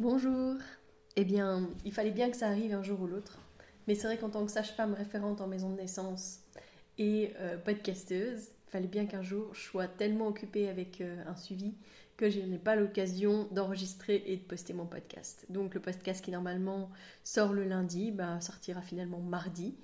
[0.00, 0.54] Bonjour.
[1.16, 3.38] Eh bien, il fallait bien que ça arrive un jour ou l'autre.
[3.86, 6.38] Mais c'est vrai qu'en tant que sage-femme référente en maison de naissance
[6.96, 11.36] et euh, podcasteuse, il fallait bien qu'un jour je sois tellement occupée avec euh, un
[11.36, 11.74] suivi
[12.16, 15.44] que je n'ai pas l'occasion d'enregistrer et de poster mon podcast.
[15.50, 16.88] Donc le podcast qui normalement
[17.22, 19.76] sort le lundi bah, sortira finalement mardi.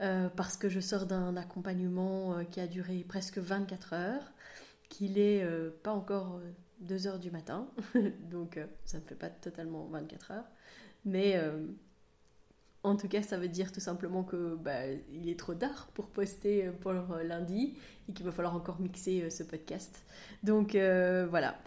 [0.00, 4.32] Euh, parce que je sors d'un accompagnement qui a duré presque 24 heures,
[4.88, 5.44] qu'il est
[5.82, 6.38] pas encore
[6.80, 7.68] 2 heures du matin,
[8.30, 10.48] donc euh, ça ne fait pas totalement 24 heures.
[11.04, 11.66] Mais euh,
[12.82, 16.08] en tout cas, ça veut dire tout simplement que bah, il est trop tard pour
[16.08, 17.76] poster euh, pour lundi
[18.08, 20.02] et qu'il va falloir encore mixer ce podcast.
[20.42, 21.58] Donc voilà.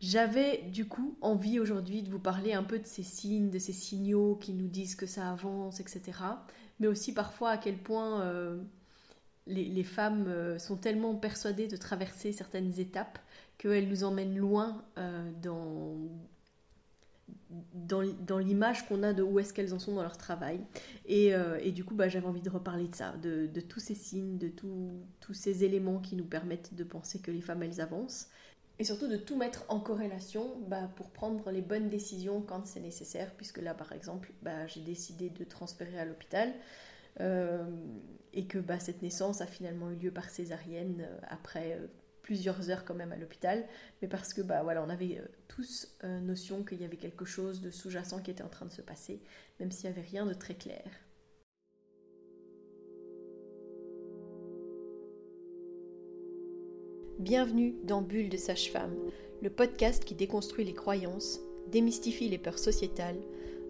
[0.00, 3.72] J'avais du coup envie aujourd'hui de vous parler un peu de ces signes, de ces
[3.72, 6.02] signaux qui nous disent que ça avance, etc.
[6.78, 8.22] Mais aussi parfois à quel point
[9.46, 13.18] les, femmes sont tellement persuadées de traverser certaines étapes
[13.64, 15.96] qu'elle nous emmène loin euh, dans,
[17.72, 20.60] dans, l'image qu'on a de où est-ce qu'elles en sont dans leur travail.
[21.06, 23.80] Et, euh, et du coup, bah, j'avais envie de reparler de ça, de, de tous
[23.80, 27.80] ces signes, de tous ces éléments qui nous permettent de penser que les femmes, elles
[27.80, 28.28] avancent.
[28.78, 32.80] Et surtout de tout mettre en corrélation bah, pour prendre les bonnes décisions quand c'est
[32.80, 36.52] nécessaire, puisque là, par exemple, bah, j'ai décidé de transférer à l'hôpital.
[37.20, 37.64] Euh,
[38.32, 41.80] et que bah, cette naissance a finalement eu lieu par césarienne après
[42.24, 43.64] plusieurs heures quand même à l'hôpital,
[44.00, 47.26] mais parce que bah voilà, on avait euh, tous euh, notion qu'il y avait quelque
[47.26, 49.20] chose de sous-jacent qui était en train de se passer,
[49.60, 50.82] même s'il n'y avait rien de très clair.
[57.18, 58.96] Bienvenue dans Bulle de Sage-Femme,
[59.42, 63.20] le podcast qui déconstruit les croyances, démystifie les peurs sociétales,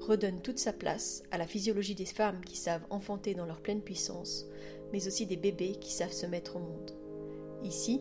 [0.00, 3.82] redonne toute sa place à la physiologie des femmes qui savent enfanter dans leur pleine
[3.82, 4.46] puissance,
[4.92, 6.92] mais aussi des bébés qui savent se mettre au monde.
[7.64, 8.00] Ici,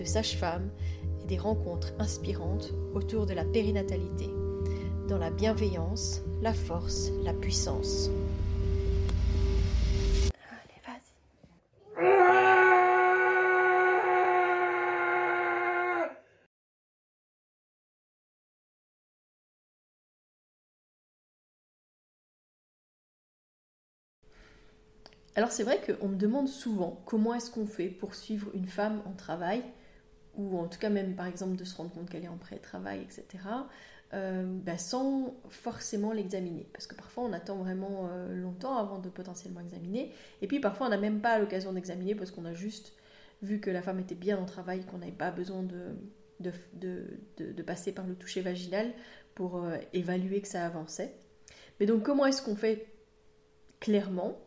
[0.00, 0.70] de sages-femmes
[1.22, 4.30] et des rencontres inspirantes autour de la périnatalité,
[5.08, 8.10] dans la bienveillance, la force, la puissance.
[25.36, 29.00] Alors c'est vrai qu'on me demande souvent comment est-ce qu'on fait pour suivre une femme
[29.06, 29.62] en travail
[30.40, 33.02] ou en tout cas même par exemple de se rendre compte qu'elle est en pré-travail,
[33.02, 33.26] etc.,
[34.12, 36.68] euh, bah, sans forcément l'examiner.
[36.72, 40.12] Parce que parfois on attend vraiment euh, longtemps avant de potentiellement examiner,
[40.42, 42.94] et puis parfois on n'a même pas l'occasion d'examiner parce qu'on a juste
[43.42, 45.94] vu que la femme était bien en travail, qu'on n'avait pas besoin de,
[46.40, 47.04] de,
[47.38, 48.92] de, passer par le toucher vaginal
[49.34, 51.14] pour euh, évaluer que ça avançait.
[51.78, 52.86] Mais donc comment est-ce qu'on fait
[53.78, 54.38] clairement?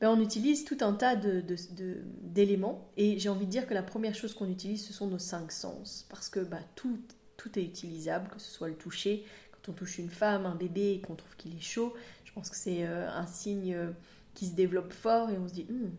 [0.00, 2.90] Ben, on utilise tout un tas d'éléments.
[2.96, 5.50] et j'ai envie de dire que la première chose qu'on utilise, ce sont nos cinq
[5.50, 6.06] sens.
[6.08, 6.98] Parce que bah, tout,
[7.36, 9.24] tout est utilisable, que ce soit le toucher.
[9.50, 11.94] Quand on touche une femme, un bébé, et qu'on trouve qu'il est chaud,
[12.24, 13.90] je pense que c'est euh, un signe euh,
[14.34, 15.90] qui se développe fort et on se dit, hum,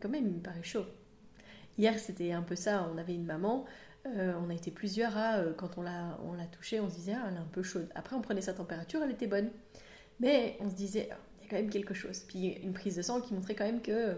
[0.00, 0.84] quand même, il me paraît chaud.
[1.78, 2.88] Hier, c'était un peu ça.
[2.94, 3.64] On avait une maman.
[4.06, 7.14] Euh, on a été plusieurs à, quand on l'a, on l'a touchée, on se disait,
[7.16, 7.88] ah, elle est un peu chaude.
[7.96, 9.50] Après, on prenait sa température, elle était bonne.
[10.20, 11.10] Mais on se disait,
[11.48, 12.20] quand même quelque chose.
[12.20, 14.14] Puis une prise de sang qui montrait quand même qu'il euh,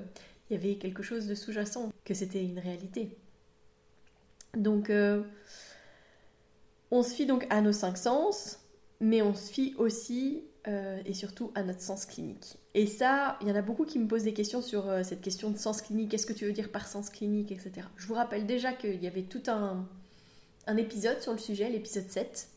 [0.51, 3.17] y avait quelque chose de sous-jacent, que c'était une réalité.
[4.57, 5.23] Donc, euh,
[6.91, 8.59] on se fie donc à nos cinq sens,
[9.01, 12.59] mais on se fie aussi euh, et surtout à notre sens clinique.
[12.75, 15.51] Et ça, il y en a beaucoup qui me posent des questions sur cette question
[15.51, 16.11] de sens clinique.
[16.11, 17.87] Qu'est-ce que tu veux dire par sens clinique, etc.
[17.97, 19.87] Je vous rappelle déjà qu'il y avait tout un,
[20.67, 22.49] un épisode sur le sujet, l'épisode 7,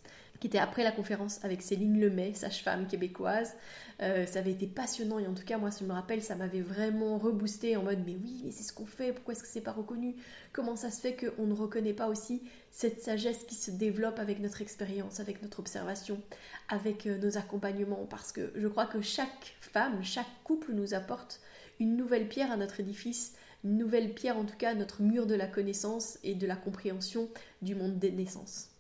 [0.43, 3.53] qui était après la conférence avec Céline Lemay, sage-femme québécoise.
[4.01, 6.59] Euh, ça avait été passionnant et en tout cas, moi, je me rappelle, ça m'avait
[6.59, 9.62] vraiment reboosté en mode mais oui, mais c'est ce qu'on fait, pourquoi est-ce que c'est
[9.62, 10.18] pas reconnu?
[10.51, 14.41] Comment ça se fait qu'on ne reconnaît pas aussi cette sagesse qui se développe avec
[14.41, 16.19] notre expérience, avec notre observation,
[16.68, 18.06] avec euh, nos accompagnements?
[18.09, 21.39] Parce que je crois que chaque femme, chaque couple nous apporte
[21.79, 25.25] une nouvelle pierre à notre édifice, une nouvelle pierre en tout cas à notre mur
[25.25, 27.29] de la connaissance et de la compréhension
[27.62, 28.72] du monde des naissances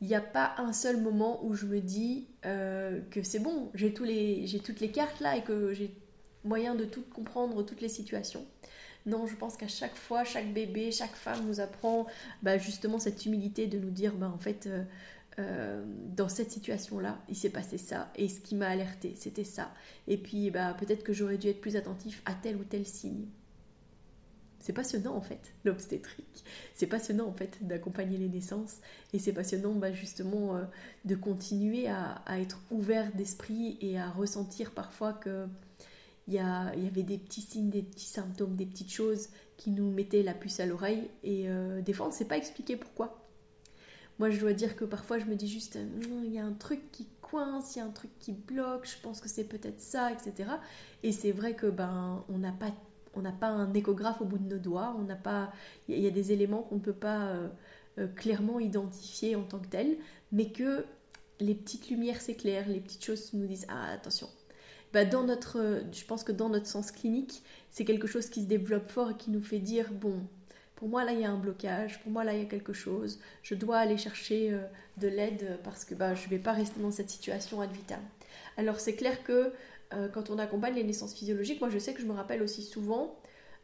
[0.00, 3.70] il n'y a pas un seul moment où je me dis euh, que c'est bon,
[3.74, 4.08] j'ai toutes
[4.80, 5.94] les cartes là et que j'ai
[6.44, 8.46] moyen de tout comprendre, toutes les situations.
[9.06, 12.06] Non, je pense qu'à chaque fois, chaque bébé, chaque femme nous apprend
[12.42, 14.82] bah, justement cette humilité de nous dire, bah, en fait, euh,
[15.38, 15.84] euh,
[16.16, 19.72] dans cette situation-là, il s'est passé ça, et ce qui m'a alerté, c'était ça.
[20.08, 23.26] Et puis, bah, peut-être que j'aurais dû être plus attentif à tel ou tel signe.
[24.60, 26.44] C'est passionnant en fait, l'obstétrique.
[26.74, 28.78] C'est passionnant en fait d'accompagner les naissances
[29.12, 30.64] et c'est passionnant bah, justement euh,
[31.04, 35.46] de continuer à, être ouvert d'esprit et à ressentir parfois que
[36.28, 40.24] il y, avait des petits signes, des petits symptômes, des petites choses qui nous mettaient
[40.24, 43.22] la puce à l'oreille et euh, des fois on ne sait pas expliquer pourquoi.
[44.18, 46.54] Moi je dois dire que parfois je me dis juste hum, il y a un
[46.54, 49.80] truc qui coince, il y a un truc qui bloque, je pense que c'est peut-être
[49.80, 50.50] ça, etc.
[51.04, 52.72] Et c'est vrai que ben on n'a pas
[53.16, 55.52] on n'a pas un échographe au bout de nos doigts, on n'a pas,
[55.88, 57.48] il y, a des éléments qu'on ne peut pas euh,
[57.98, 59.96] euh, clairement identifier en tant que tels,
[60.32, 60.84] mais que
[61.40, 64.28] les petites lumières s'éclairent, les petites choses nous disent ah attention.
[64.92, 68.46] Bah, dans notre, je pense que dans notre sens clinique, c'est quelque chose qui se
[68.46, 70.20] développe fort et qui nous fait dire bon,
[70.76, 72.72] pour moi là il y a un blocage, pour moi là il y a quelque
[72.72, 74.60] chose, je dois aller chercher euh,
[74.98, 78.00] de l'aide parce que bah, je ne vais pas rester dans cette situation ad vitam.
[78.56, 79.52] Alors c'est clair que
[79.92, 82.62] euh, quand on accompagne les naissances physiologiques, moi je sais que je me rappelle aussi
[82.62, 83.16] souvent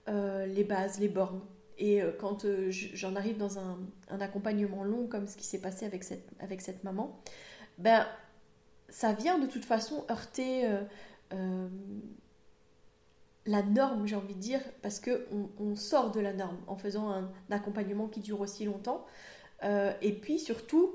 [0.09, 1.41] euh, les bases, les bornes.
[1.79, 3.79] Et euh, quand j'en arrive dans un,
[4.21, 7.21] accompagnement long comme ce qui s'est passé avec cette, maman,
[7.79, 8.07] ben
[8.89, 10.69] ça vient de toute façon heurter
[13.47, 17.11] la norme, j'ai envie de dire, parce qu'on on sort de la norme en faisant
[17.11, 19.05] un, un accompagnement qui dure aussi longtemps.
[19.63, 20.93] et puis surtout,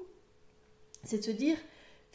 [1.03, 1.57] c'est de se dire,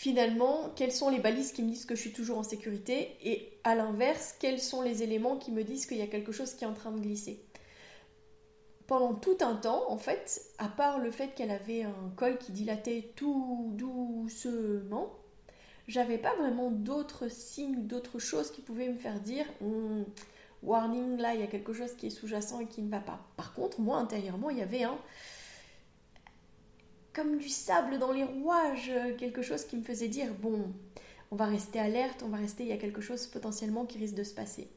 [0.02, 3.56] finalement, quelles sont les balises qui me disent que je suis toujours en sécurité et
[3.62, 6.64] à l'inverse, quels sont les éléments qui me disent qu'il y a quelque chose qui
[6.64, 7.44] est en train de glisser.
[8.88, 12.50] Pendant tout un temps, en fait, à part le fait qu'elle avait un col qui
[12.50, 15.14] dilatait tout doucement,
[15.86, 20.02] j'avais pas vraiment d'autres signes, d'autres choses qui pouvaient me faire dire hmm,
[20.64, 23.20] warning, là, il y a quelque chose qui est sous-jacent et qui ne va pas.
[23.36, 24.98] Par contre, moi, intérieurement, il y avait un
[27.12, 30.72] comme du sable dans les rouages, euh, quelque chose qui me faisait dire bon,
[31.30, 34.14] on va rester alerte, on va rester, il y a quelque chose potentiellement qui risque
[34.14, 34.68] de se passer.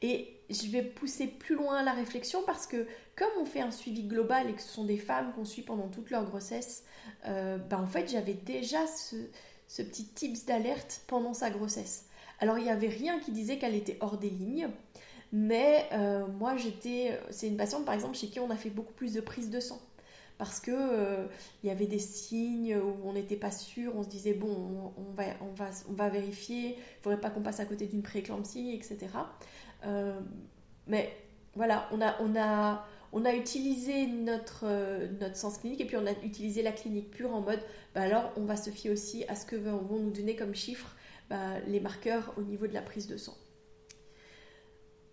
[0.00, 2.86] Et je vais pousser plus loin la réflexion parce que
[3.16, 5.88] comme on fait un suivi global et que ce sont des femmes qu'on suit pendant
[5.88, 6.84] toute leur grossesse,
[7.24, 12.06] ben en fait j'avais déjà ce, petit tips d'alerte pendant sa grossesse.
[12.40, 14.70] Alors il n'y avait rien qui disait qu'elle était hors des lignes,
[15.30, 18.92] mais euh, moi j'étais, c'est une patiente par exemple chez qui on a fait beaucoup
[18.92, 19.80] plus de prises de sang
[20.38, 21.26] parce que euh,
[21.62, 25.24] y avait des signes où on n'était pas sûr, on se disait bon, on, va,
[25.40, 28.74] on, va, on va vérifier, il ne faudrait pas qu'on passe à côté d'une prééclampsie,
[28.74, 29.08] etc.
[29.84, 30.18] Euh,
[30.86, 31.14] mais
[31.54, 35.96] voilà, on a, on a, on a utilisé notre, euh, notre sens clinique et puis
[35.96, 37.60] on a utilisé la clinique pure en mode
[37.94, 40.96] bah alors on va se fier aussi à ce que vont nous donner comme chiffres
[41.28, 43.36] bah, les marqueurs au niveau de la prise de sang.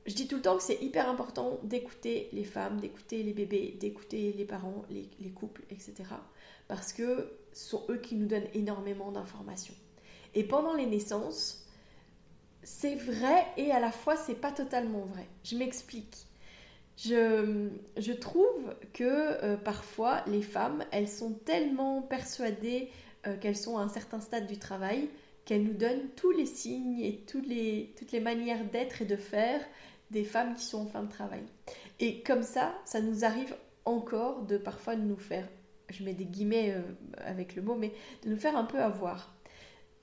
[0.05, 3.77] Je dis tout le temps que c'est hyper important d'écouter les femmes, d'écouter les bébés,
[3.79, 5.93] d'écouter les parents, les, couples, etc.
[6.67, 9.75] Parce que ce sont eux qui nous donnent énormément d'informations.
[10.35, 11.65] Et pendant les naissances,
[12.63, 15.27] c'est vrai et à la fois c'est pas totalement vrai.
[15.43, 16.25] Je m'explique.
[16.97, 22.89] Je, trouve que euh, parfois les femmes, elles sont tellement persuadées
[23.25, 25.09] euh, qu'elles sont à un certain stade du travail
[25.49, 29.15] qu'elles nous donnent tous les signes et toutes les, toutes les manières d'être et de
[29.15, 29.59] faire
[30.11, 31.43] des femmes qui sont en fin de travail.
[31.99, 35.47] Et comme ça, ça nous arrive encore de parfois nous faire,
[35.89, 36.81] je mets des guillemets euh,
[37.17, 39.35] avec le mot, mais de nous faire un peu avoir.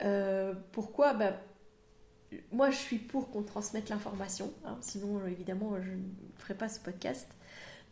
[0.03, 1.13] Euh, pourquoi?
[1.13, 1.33] Bah,
[2.51, 4.77] Moi, je suis pour qu'on transmette l'information, hein.
[4.81, 6.03] sinon, euh, évidemment, je ne
[6.37, 7.29] ferai pas ce podcast.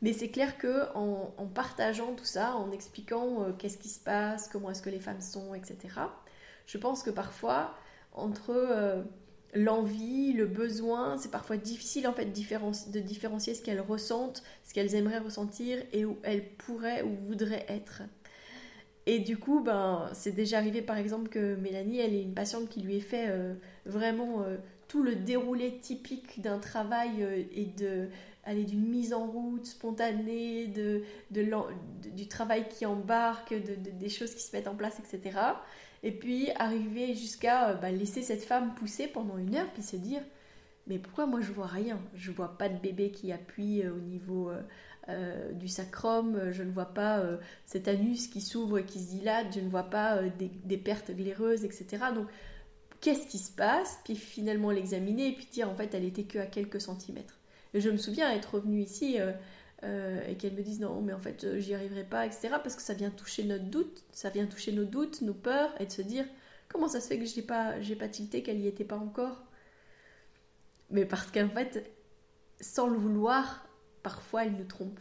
[0.01, 4.69] Mais c'est clair que en, partageant tout ça, en expliquant qu'est-ce qui se passe, comment
[4.69, 5.77] est-ce que les femmes sont, etc.,
[6.67, 7.73] je pense que parfois,
[8.11, 9.05] entre
[9.55, 14.95] l'envie, le besoin, c'est parfois difficile en fait de différencier ce qu'elles ressentent, ce qu'elles
[14.95, 18.03] aimeraient ressentir et où elles pourraient ou voudraient être.
[19.07, 22.69] Et du coup, ben, c'est déjà arrivé par exemple que Mélanie, elle est une patiente
[22.69, 23.53] qui lui ait fait euh,
[23.85, 24.57] vraiment euh,
[24.87, 28.09] tout le déroulé typique d'un travail euh, et de
[28.45, 34.55] aller d'une mise en route spontanée, de, du travail qui embarque, des choses qui se
[34.55, 35.39] mettent en place, etc.
[36.03, 39.95] Et puis arriver jusqu'à euh, bah, laisser cette femme pousser pendant une heure, puis se
[39.95, 40.21] dire
[40.87, 41.99] mais pourquoi moi je vois rien?
[42.13, 44.51] Je vois pas de bébé qui appuie euh, au niveau
[45.09, 47.23] euh, du sacrum, je ne vois pas
[47.65, 51.65] cet anus qui s'ouvre et qui se dilate, je ne vois pas des, pertes glaireuses,
[51.65, 51.87] etc.
[52.13, 52.27] Donc
[53.01, 53.99] qu'est-ce qui se passe?
[54.03, 57.39] Puis finalement l'examiner et puis dire en fait elle était que à quelques centimètres.
[57.75, 59.17] Et je me souviens être revenue ici
[59.83, 62.75] euh, et qu'elles me disent non mais en fait euh, j'y arriverai pas etc parce
[62.75, 65.91] que ça vient toucher notre doute ça vient toucher nos doutes nos peurs et de
[65.91, 66.25] se dire
[66.69, 69.43] comment ça se fait que j'ai pas j'ai pas tilté qu'elle y était pas encore?
[70.89, 71.91] Mais parce qu'en fait
[72.61, 73.67] sans le vouloir
[74.01, 74.99] parfois elle nous trompe.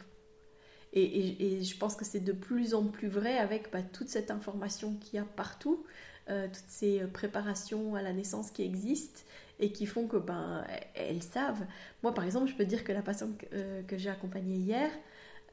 [0.92, 4.94] Et, je pense que c'est de plus en plus vrai avec bah, toute cette information
[4.96, 5.84] qu'il y a partout,
[6.30, 9.20] euh, toutes ces préparations à la naissance qui existent
[9.60, 10.64] et qui font que ben
[10.94, 11.66] elles savent.
[12.02, 14.90] Moi par exemple, je peux dire que la patiente que, euh, j'ai accompagnée hier,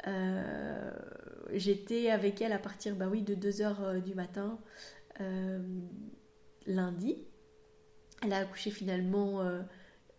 [0.08, 0.92] euh,
[1.52, 4.58] j'étais avec elle à partir bah oui, de 2h du matin
[6.66, 7.18] lundi.
[8.24, 9.44] Elle a accouché finalement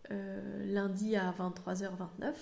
[0.09, 2.33] lundi à 23h29.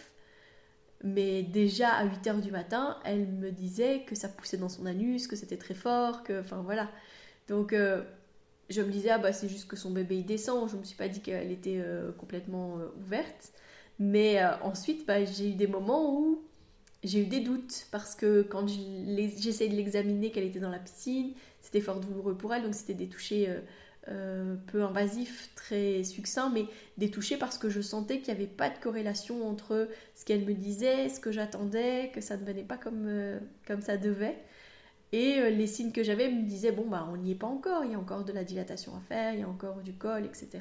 [1.03, 5.27] Mais déjà à 8h du matin, elle me disait que ça poussait dans son anus,
[5.27, 6.41] que c'était très fort, que.
[6.41, 6.89] Enfin voilà.
[7.47, 8.01] Donc euh,
[8.69, 10.69] je me disais, ah bah c'est juste que son bébé il descend.
[10.69, 13.51] Je me suis pas dit qu'elle était euh, complètement euh, ouverte.
[13.99, 16.41] Mais ensuite, bah, j'ai eu des moments où
[17.03, 21.33] j'ai eu des doutes parce que quand j'essayais de l'examiner, qu'elle était dans la piscine,
[21.61, 23.47] c'était fort douloureux pour elle, donc c'était des touchés
[24.07, 26.65] peu invasif, très succinct, mais
[26.97, 30.55] détouché parce que je sentais qu'il n'y avait pas de corrélation entre ce qu'elle me
[30.55, 33.07] disait, ce que j'attendais, que ça ne venait pas comme,
[33.67, 34.39] comme ça devait.
[35.11, 37.83] Et euh, les signes que j'avais me disaient, bon, bah, on n'y est pas encore,
[37.85, 40.25] il y a encore de la dilatation à faire, il y a encore du col,
[40.25, 40.59] etc.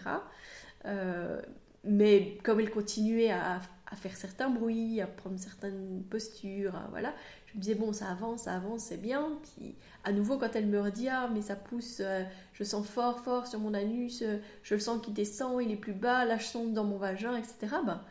[1.84, 7.14] mais comme elle continuait à, à, faire certains bruits, à prendre certaines postures, voilà,
[7.52, 9.38] je me disais, bon, ça avance, ça avance, c'est bien.
[9.42, 13.20] Puis à nouveau, quand elle me redit, ah, mais ça pousse, euh, je sens fort,
[13.20, 16.38] fort sur mon anus, euh, je le sens qui descend, il est plus bas, là
[16.38, 17.76] je sens dans mon vagin, etc.
[17.84, 18.02] Ben,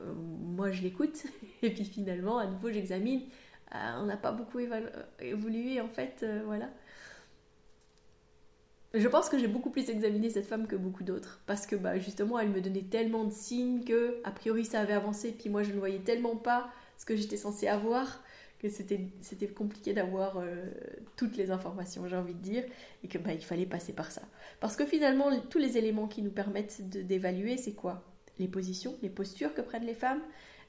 [0.00, 1.24] euh, moi je l'écoute,
[1.62, 3.22] et puis finalement, à nouveau, j'examine.
[4.00, 4.60] On n'a pas beaucoup
[5.20, 6.70] évolué, en fait, voilà.
[8.94, 11.98] Je pense que j'ai beaucoup plus examiné cette femme que beaucoup d'autres, parce que bah,
[11.98, 15.64] justement, elle me donnait tellement de signes que, a priori, ça avait avancé, puis moi,
[15.64, 18.22] je ne voyais tellement pas ce que j'étais censée avoir
[18.64, 20.64] que c'était compliqué d'avoir euh,
[21.16, 22.64] toutes les informations, j'ai envie de dire,
[23.02, 24.22] et que bah, il fallait passer par ça.
[24.60, 28.02] Parce que finalement, tous les éléments qui nous permettent d'évaluer, c'est quoi?
[28.38, 30.22] Les positions, les postures que prennent les femmes?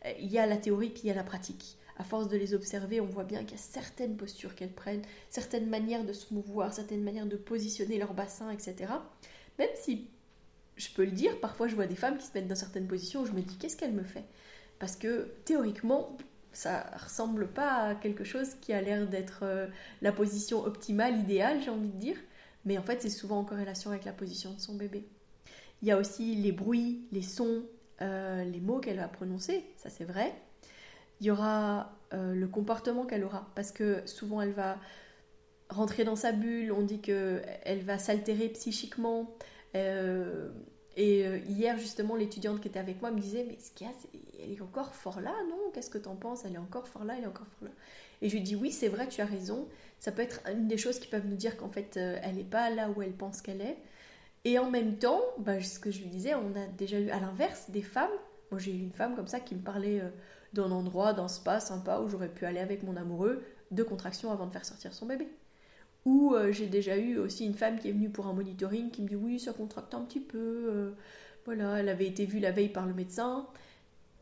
[0.05, 1.77] Euh, il y a la théorie, puis il y a la pratique.
[1.97, 5.03] À force de les observer, on voit bien qu'il y a certaines postures qu'elles prennent,
[5.29, 8.93] certaines manières de se mouvoir, certaines manières de positionner leur bassin, etc.
[9.59, 10.07] Même si,
[10.75, 13.21] je peux le dire, parfois je vois des femmes qui se mettent dans certaines positions
[13.21, 14.25] où je me dis qu'est-ce qu'elle me fait?
[14.79, 16.17] Parce que théoriquement,
[16.51, 19.67] ça ressemble pas à quelque chose qui a l'air d'être euh,
[20.01, 22.17] la position optimale, idéale, j'ai envie de dire.
[22.65, 25.05] Mais en fait, c'est souvent en corrélation avec la position de son bébé.
[25.81, 27.63] Il y a aussi les bruits, les sons,
[28.01, 30.33] euh, les mots qu'elle va prononcer, ça c'est vrai.
[31.21, 34.77] Il y aura euh, le comportement qu'elle aura, parce que souvent elle va
[35.69, 39.35] rentrer dans sa bulle, on dit qu'elle va s'altérer psychiquement.
[40.97, 43.89] Et euh, hier, justement, l'étudiante qui était avec moi me disait Mais ce qu'il y
[43.89, 43.93] a,
[44.41, 45.71] elle est encore fort là, non?
[45.73, 46.45] Qu'est-ce que t'en penses?
[46.45, 47.73] Elle est encore fort là, elle est encore fort là.
[48.21, 49.67] Et je lui dis Oui, c'est vrai, tu as raison.
[49.99, 52.43] Ça peut être une des choses qui peuvent nous dire qu'en fait, euh, elle n'est
[52.43, 53.77] pas là où elle pense qu'elle est.
[54.45, 57.19] Et en même temps, bah, ce que je lui disais, on a déjà eu à
[57.19, 58.11] l'inverse des femmes.
[58.51, 60.09] Moi, j'ai eu une femme comme ça qui me parlait euh,
[60.55, 64.47] d'un endroit, d'un spa sympa où j'aurais pu aller avec mon amoureux, de contraction avant
[64.47, 65.27] de faire sortir son bébé.
[66.05, 69.01] Ou euh, j'ai déjà eu aussi une femme qui est venue pour un monitoring qui
[69.01, 70.37] me dit oui, ça contracte un petit peu.
[70.37, 70.91] Euh,
[71.45, 73.47] voilà, elle avait été vue la veille par le médecin.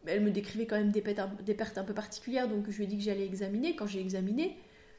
[0.06, 2.98] Elle me décrivait quand même des, pertes, un peu particulières, donc je lui ai dit
[2.98, 3.76] que j'allais examiner.
[3.76, 4.58] Quand j'ai examiné,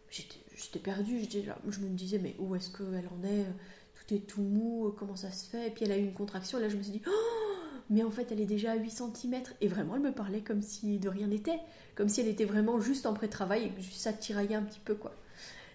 [0.09, 1.21] j'étais perdue.
[1.69, 3.45] Je me disais, mais où est-ce qu'elle en est?
[3.95, 5.69] Tout est tout mou, comment ça se fait?
[5.69, 7.54] Et puis elle a eu une contraction, là je me suis dit, oh
[7.91, 9.43] mais en fait elle est déjà à 8 cm.
[9.61, 11.59] Et vraiment, elle me parlait comme si de rien n'était.
[11.95, 14.95] Comme si elle était vraiment juste en pré-travail et que ça tiraillait un petit peu,
[14.95, 15.15] quoi.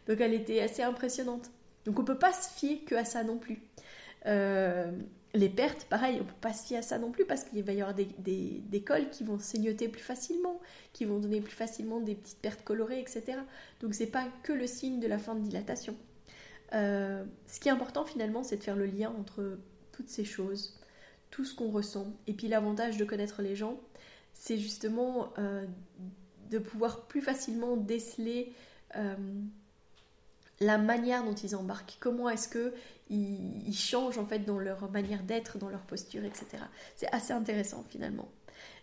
[0.07, 1.51] Donc elle était assez impressionnante.
[1.85, 3.61] Donc on peut pas se fier que à ça non plus.
[4.25, 4.91] Euh,
[5.33, 7.73] les pertes, pareil, on peut pas se fier à ça non plus parce qu'il va
[7.73, 10.59] y avoir des, des, cols qui vont saignoter plus facilement,
[10.91, 13.37] qui vont donner plus facilement des petites pertes colorées, etc.
[13.81, 15.95] Donc c'est pas que le signe de la fin de dilatation.
[16.73, 19.59] Euh, ce qui est important finalement, c'est de faire le lien entre
[19.91, 20.79] toutes ces choses,
[21.31, 22.07] tout ce qu'on ressent.
[22.27, 23.79] Et puis l'avantage de connaître les gens,
[24.33, 25.65] c'est justement euh,
[26.49, 28.53] de pouvoir plus facilement déceler
[30.59, 32.73] la manière dont ils embarquent, comment est-ce que
[33.09, 36.63] ils, changent en fait dans leur manière d'être, dans leur posture, etc.
[36.95, 38.29] C'est assez intéressant finalement.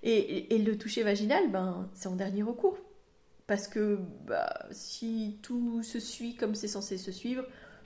[0.03, 2.79] Et, le toucher vaginal, ben, c'est en dernier recours.
[3.47, 7.45] Parce que bah, si tout se suit comme c'est censé se suivre,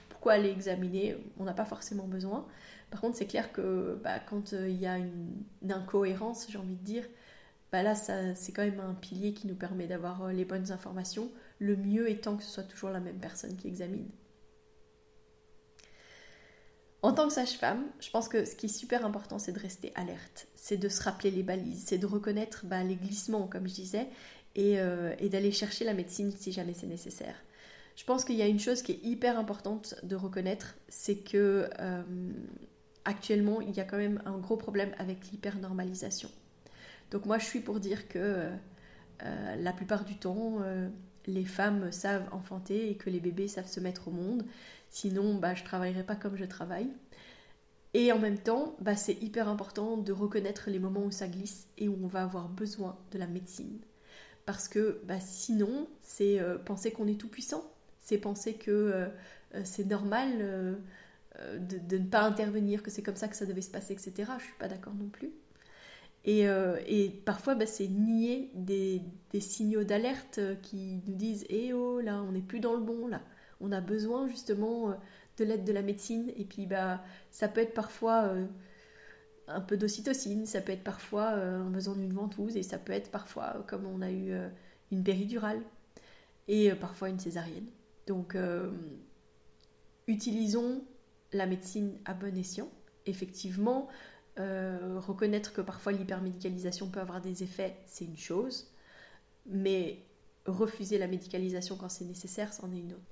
[0.09, 1.17] pourquoi aller examiner?
[1.39, 2.47] On n'a pas forcément besoin.
[2.91, 6.75] Par contre, c'est clair que bah, quand euh, il y a une, incohérence, j'ai envie
[6.75, 7.05] de dire,
[7.73, 11.31] bah là, c'est quand même un pilier qui nous permet d'avoir euh, les bonnes informations
[11.61, 14.09] le mieux étant que ce soit toujours la même personne qui examine.
[17.03, 19.93] En tant que sage-femme, je pense que ce qui est super important, c'est de rester
[19.95, 23.75] alerte, c'est de se rappeler les balises, c'est de reconnaître bah, les glissements, comme je
[23.75, 24.09] disais,
[24.59, 27.37] euh, et, d'aller chercher la médecine si jamais c'est nécessaire.
[27.97, 31.71] Je pense qu'il y a une chose qui est hyper importante de reconnaître, c'est que
[33.11, 36.31] actuellement, il y a quand même un gros problème avec l'hypernormalisation.
[37.11, 38.49] Donc moi, je suis pour dire que
[39.59, 40.59] la plupart du temps,
[41.27, 44.45] les femmes savent enfanter et que les bébés savent se mettre au monde.
[44.91, 46.89] Sinon, bah, je travaillerai pas comme je travaille.
[47.93, 51.69] Et en même temps, bah, c'est hyper important de reconnaître les moments où ça glisse
[51.79, 53.79] et où on va avoir besoin de la médecine.
[54.47, 57.65] Parce que bah, sinon, c'est euh, penser qu'on est tout puissant,
[57.99, 59.07] c'est penser que euh,
[59.55, 60.79] euh, c'est normal
[61.39, 64.33] de, ne pas intervenir, que c'est comme ça que ça devait se passer, etc.
[64.39, 65.33] Je suis pas d'accord non plus.
[66.25, 66.47] Et,
[67.25, 69.03] parfois, bah, c'est nier des,
[69.39, 73.23] signaux d'alerte qui nous disent Eh oh, là, on n'est plus dans le bon, là.
[73.61, 74.95] On a besoin justement
[75.41, 76.31] de l'aide de la médecine.
[76.37, 78.47] Et puis, bah, ça peut être parfois euh,
[79.49, 82.93] un peu d'ocytocine, ça peut être parfois euh, un besoin d'une ventouse, et ça peut
[82.93, 84.33] être parfois, euh, comme on a eu
[84.93, 85.63] une péridurale,
[86.49, 87.67] et parfois une césarienne.
[88.07, 88.37] Donc,
[90.09, 90.83] utilisons
[91.33, 92.69] la médecine à bon escient.
[93.07, 93.89] Effectivement,
[94.37, 98.73] reconnaître que parfois l'hypermédicalisation peut avoir des effets, c'est une chose,
[99.45, 100.03] mais
[100.47, 103.03] refuser la médicalisation quand c'est nécessaire, c'en est une autre.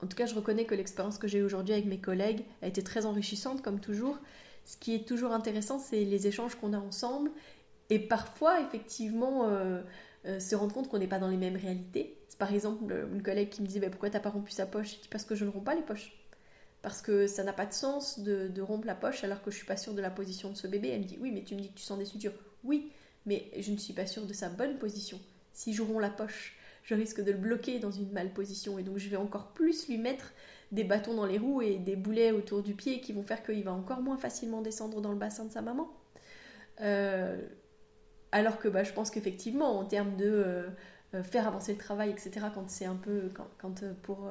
[0.00, 2.82] En tout cas, je reconnais que l'expérience que j'ai aujourd'hui avec mes collègues a été
[2.82, 4.18] très enrichissante, comme toujours.
[4.64, 7.30] Ce qui est toujours intéressant, c'est les échanges qu'on a ensemble.
[7.90, 9.82] Et parfois, effectivement, euh,
[10.26, 12.14] euh, se rendre compte qu'on n'est pas dans les mêmes réalités.
[12.38, 14.94] Par exemple une collègue qui me disait bah, Pourquoi t'as pas rompu sa poche?
[14.94, 16.17] Je dis Parce que je ne romps pas les poches.
[16.82, 19.66] Parce que ça n'a pas de sens de, rompre la poche alors que je suis
[19.66, 20.88] pas sûre de la position de ce bébé.
[20.88, 22.32] Elle me dit Oui, mais tu me dis que tu sens des sutures.
[22.64, 22.92] Oui,
[23.26, 25.20] mais je ne suis pas sûre de sa bonne position.
[25.52, 28.98] Si je romps la poche, je risque de le bloquer dans une malposition et donc
[28.98, 30.32] je vais encore plus lui mettre
[30.72, 33.62] des bâtons dans les roues et des boulets autour du pied qui vont faire qu'il
[33.64, 35.90] va encore moins facilement descendre dans le bassin de sa maman.
[36.80, 37.40] Euh,
[38.32, 40.68] alors que bah, je pense qu'effectivement, en termes de euh,
[41.14, 43.30] euh, faire avancer le travail, etc., quand c'est un peu.
[43.58, 44.28] Quand, pour,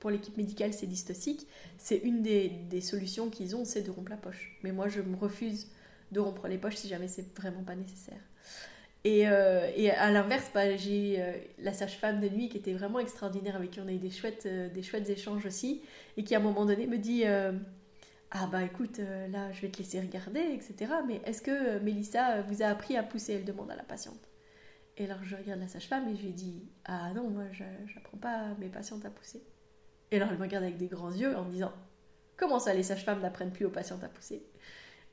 [0.00, 1.46] pour l'équipe médicale c'est dystocique,
[1.78, 4.58] c'est une des, solutions qu'ils ont, c'est de rompre la poche.
[4.64, 5.68] Mais moi, je me refuse
[6.10, 8.20] de rompre les poches si jamais c'est vraiment pas nécessaire.
[9.04, 13.56] Et, euh, à l'inverse, bah, j'ai euh, la sage-femme de nuit qui était vraiment extraordinaire,
[13.56, 15.82] avec qui on a eu des chouettes, euh, des chouettes échanges aussi,
[16.16, 17.24] et qui à un moment donné me dit
[18.30, 20.92] Ah bah écoute, là je vais te laisser regarder, etc.
[21.06, 23.34] Mais est-ce que Mélissa vous a appris à pousser?
[23.34, 24.28] Elle demande à la patiente.
[24.96, 28.18] Et alors je regarde la sage-femme et je lui dis Ah non, moi je n'apprends
[28.18, 29.42] pas mes patientes à pousser.
[30.10, 31.72] Et alors elle me regarde avec des grands yeux en me disant
[32.36, 34.42] Comment ça les sages-femmes n'apprennent plus aux patientes à pousser?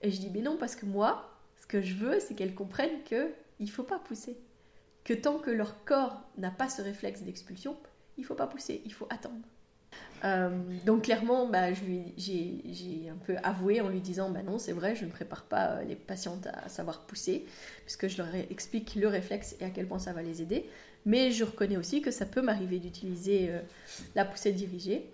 [0.01, 3.03] Et je dis Mais non, parce que moi, ce que je veux, c'est qu'elles comprennent
[3.10, 4.38] que il faut pas pousser.
[5.03, 7.77] Que tant que leur corps n'a pas ce réflexe d'expulsion,
[8.17, 9.41] il faut pas pousser, il faut attendre.
[10.23, 10.49] Euh,
[10.86, 15.05] donc clairement, bah, j'ai un peu avoué en lui disant, bah non, c'est vrai, je
[15.05, 17.45] ne prépare pas euh, les patientes à savoir pousser,
[17.86, 20.69] puisque je leur explique le réflexe et à quel point ça va les aider.
[21.08, 23.62] Mais je reconnais aussi que ça peut m'arriver d'utiliser euh,
[24.13, 25.10] la poussée dirigée.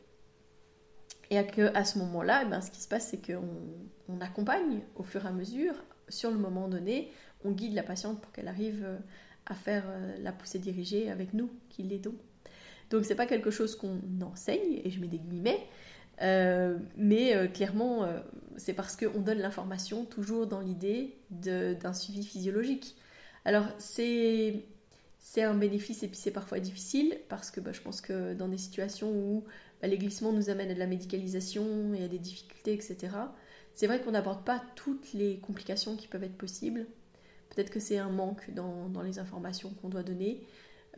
[1.30, 3.44] Et à, que, à ce moment-là, eh ben, ce qui se passe, c'est qu'on
[4.10, 5.76] on accompagne au fur et à mesure,
[6.10, 7.12] sur le moment donné,
[7.46, 8.98] on guide la patiente pour qu'elle arrive euh,
[9.46, 12.16] à faire euh, la poussée dirigée avec nous, qui l'aidons.
[12.90, 15.68] Donc c'est pas quelque chose qu'on enseigne, et je mets des guillemets,
[16.96, 18.08] mais clairement
[18.56, 22.96] c'est parce qu'on donne l'information toujours dans l'idée d'un suivi physiologique.
[23.46, 24.64] Alors c'est
[25.38, 28.58] un bénéfice et puis c'est parfois difficile parce que bah, je pense que dans des
[28.58, 29.44] situations où
[29.82, 33.16] bah, les glissements nous amènent à de la médicalisation et à des difficultés, etc.,
[33.74, 36.86] c'est vrai qu'on n'aborde pas toutes les complications qui peuvent être possibles.
[37.50, 40.46] Peut-être que c'est un manque dans, les informations qu'on doit donner.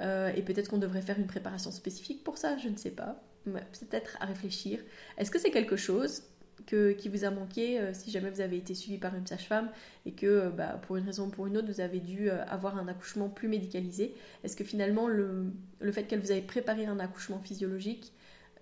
[0.01, 3.23] Euh, et peut-être qu'on devrait faire une préparation spécifique pour ça, je ne sais pas.
[3.45, 4.79] Peut-être à réfléchir.
[5.17, 6.23] Est-ce que c'est quelque chose
[6.65, 9.69] que, qui vous a manqué euh, si jamais vous avez été suivi par une sage-femme
[10.05, 12.77] et que euh, bah, pour une raison ou pour une autre vous avez dû avoir
[12.77, 16.99] un accouchement plus médicalisé Est-ce que finalement le, le fait qu'elle vous ait préparé un
[16.99, 18.13] accouchement physiologique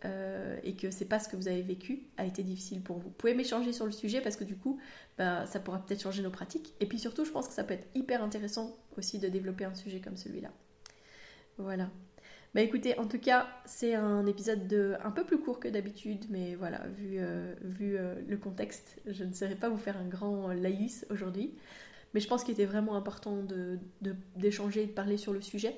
[0.06, 3.04] euh, et que c'est pas ce que vous avez vécu a été difficile pour vous?
[3.04, 4.80] Vous pouvez m'échanger sur le sujet parce que du coup,
[5.18, 6.74] bah, ça pourra peut-être changer nos pratiques.
[6.82, 9.76] Et puis surtout, je pense que ça peut être hyper intéressant aussi de développer un
[9.76, 10.52] sujet comme celui-là.
[11.58, 11.90] Voilà.
[12.54, 16.26] Bah écoutez, en tout cas, c'est un épisode de, un peu plus court que d'habitude,
[16.30, 20.08] mais voilà, vu, euh, vu euh, le contexte, je ne saurais pas vous faire un
[20.08, 21.56] grand laïus aujourd'hui.
[22.14, 23.44] Mais je pense qu'il était vraiment important
[24.36, 25.76] d'échanger de, et de parler sur le sujet.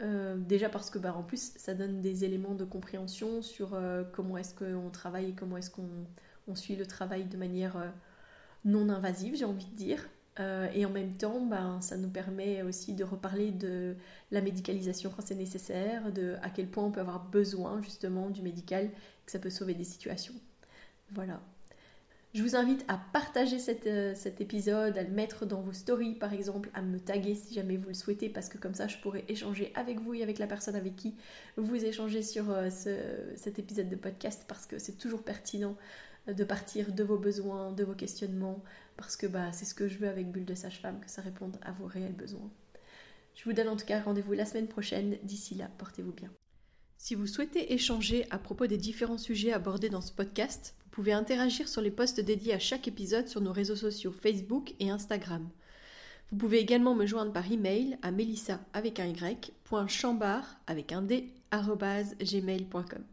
[0.00, 3.76] Euh, déjà parce que bah, en plus ça donne des éléments de compréhension sur
[4.12, 7.92] comment est-ce qu'on travaille et comment est-ce qu'on suit le travail de manière
[8.64, 10.08] non invasive, j'ai envie de dire.
[10.38, 13.96] Et en même temps, bah, ça nous permet aussi de reparler de
[14.30, 18.42] la médicalisation quand c'est nécessaire, de à quel point on peut avoir besoin justement du
[18.42, 18.90] médical,
[19.26, 20.34] que ça peut sauver des situations.
[21.12, 21.40] Voilà.
[22.34, 26.32] Je vous invite à partager euh, cet épisode, à le mettre dans vos stories par
[26.32, 29.24] exemple, à me taguer si jamais vous le souhaitez, parce que comme ça je pourrai
[29.28, 31.14] échanger avec vous et avec la personne avec qui
[31.56, 32.70] vous échangez sur euh,
[33.36, 35.76] cet épisode de podcast, parce que c'est toujours pertinent
[36.26, 38.62] de partir de vos besoins, de vos questionnements,
[38.96, 41.58] parce que bah, c'est ce que je veux avec Bulle de Sage-Femme, que ça réponde
[41.62, 42.50] à vos réels besoins.
[43.34, 45.18] Je vous donne en tout cas rendez-vous la semaine prochaine.
[45.22, 46.30] D'ici là, portez-vous bien.
[46.96, 51.12] Si vous souhaitez échanger à propos des différents sujets abordés dans ce podcast, vous pouvez
[51.12, 55.48] interagir sur les posts dédiés à chaque épisode sur nos réseaux sociaux Facebook et Instagram.
[56.30, 59.36] Vous pouvez également me joindre par email à melissa avec un y,
[60.66, 63.04] avec un d, gmail.com.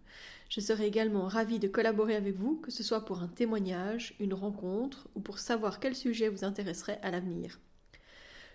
[0.51, 4.33] Je serai également ravie de collaborer avec vous, que ce soit pour un témoignage, une
[4.33, 7.61] rencontre ou pour savoir quel sujet vous intéresserait à l'avenir.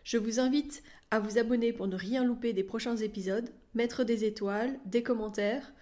[0.05, 4.27] Je vous invite à vous abonner pour ne rien louper des prochains épisodes, mettre des
[4.27, 5.73] étoiles, des commentaires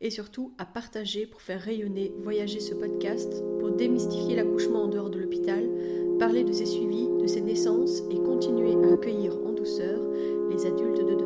[0.00, 5.10] et surtout à partager pour faire rayonner, voyager ce podcast, pour démystifier l'accouchement en dehors
[5.10, 5.68] de l'hôpital,
[6.20, 10.00] parler de ses suivis, de ses naissances et continuer à accueillir en douceur
[10.50, 11.23] les adultes de demain.